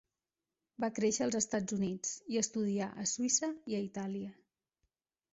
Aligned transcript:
Va 0.83 0.87
créixer 0.99 1.25
als 1.25 1.35
Estats 1.39 1.75
Units 1.75 2.13
i 2.35 2.39
estudià 2.41 2.87
a 3.03 3.05
Suïssa 3.11 3.51
i 3.73 3.77
a 3.77 3.83
Itàlia. 3.89 4.33